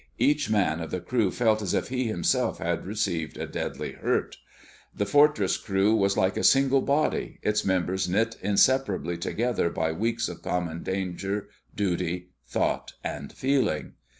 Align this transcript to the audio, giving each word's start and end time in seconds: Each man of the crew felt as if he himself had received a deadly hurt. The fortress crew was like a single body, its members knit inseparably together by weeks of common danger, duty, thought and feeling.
Each 0.17 0.49
man 0.49 0.79
of 0.81 0.89
the 0.89 0.99
crew 0.99 1.29
felt 1.29 1.61
as 1.61 1.75
if 1.75 1.89
he 1.89 2.05
himself 2.05 2.57
had 2.57 2.87
received 2.87 3.37
a 3.37 3.45
deadly 3.45 3.91
hurt. 3.91 4.37
The 4.95 5.05
fortress 5.05 5.57
crew 5.57 5.93
was 5.95 6.17
like 6.17 6.37
a 6.37 6.43
single 6.43 6.81
body, 6.81 7.37
its 7.43 7.63
members 7.63 8.09
knit 8.09 8.35
inseparably 8.41 9.17
together 9.19 9.69
by 9.69 9.91
weeks 9.91 10.27
of 10.27 10.41
common 10.41 10.81
danger, 10.81 11.49
duty, 11.75 12.29
thought 12.47 12.93
and 13.03 13.31
feeling. 13.31 13.93